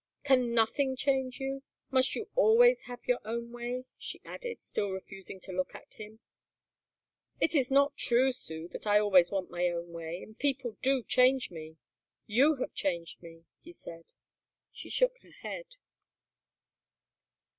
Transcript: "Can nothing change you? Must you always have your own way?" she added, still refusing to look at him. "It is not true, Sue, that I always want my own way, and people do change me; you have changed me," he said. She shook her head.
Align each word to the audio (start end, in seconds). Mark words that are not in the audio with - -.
"Can 0.23 0.55
nothing 0.55 0.95
change 0.95 1.37
you? 1.39 1.61
Must 1.91 2.15
you 2.15 2.27
always 2.33 2.85
have 2.85 3.05
your 3.05 3.19
own 3.23 3.51
way?" 3.51 3.85
she 3.99 4.19
added, 4.25 4.63
still 4.63 4.89
refusing 4.89 5.39
to 5.41 5.51
look 5.51 5.75
at 5.75 5.93
him. 5.93 6.19
"It 7.39 7.53
is 7.53 7.69
not 7.69 7.97
true, 7.97 8.31
Sue, 8.31 8.67
that 8.69 8.87
I 8.87 8.97
always 8.97 9.29
want 9.29 9.51
my 9.51 9.67
own 9.67 9.93
way, 9.93 10.23
and 10.23 10.35
people 10.39 10.75
do 10.81 11.03
change 11.03 11.51
me; 11.51 11.77
you 12.25 12.55
have 12.55 12.73
changed 12.73 13.21
me," 13.21 13.45
he 13.59 13.71
said. 13.71 14.05
She 14.71 14.89
shook 14.89 15.19
her 15.19 15.33
head. 15.43 15.75